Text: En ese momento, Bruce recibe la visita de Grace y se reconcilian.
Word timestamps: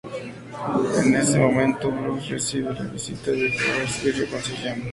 En 1.05 1.13
ese 1.15 1.37
momento, 1.37 1.91
Bruce 1.91 2.31
recibe 2.31 2.73
la 2.73 2.81
visita 2.85 3.29
de 3.29 3.51
Grace 3.51 4.09
y 4.09 4.11
se 4.11 4.11
reconcilian. 4.11 4.81